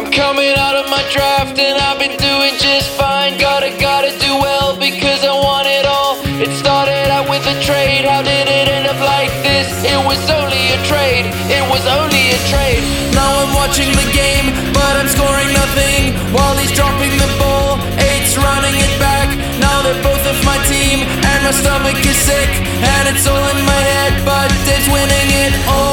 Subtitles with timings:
[0.00, 3.36] I'm coming out of my draft and I've been doing just fine.
[3.36, 6.16] Gotta, gotta do well because I want it all.
[6.40, 8.08] It started out with a trade.
[8.08, 9.68] How did it end up like this?
[9.84, 11.28] It was only a trade.
[11.52, 12.80] It was only a trade.
[13.12, 17.76] Now I'm watching the game, but I'm scoring nothing while he's dropping the ball.
[18.00, 19.28] Eight's running it back.
[19.60, 22.48] Now they're both of my team, and my stomach is sick,
[22.88, 24.16] and it's all in my head.
[24.24, 25.89] But Dave's winning it all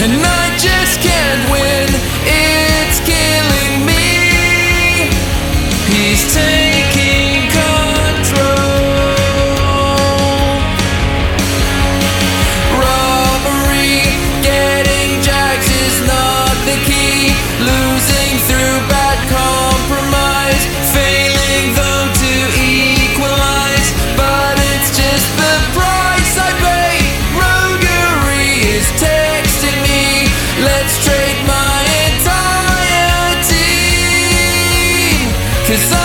[0.00, 1.17] and I just can't
[35.68, 35.97] to